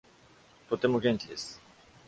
[0.67, 1.61] とても元気です。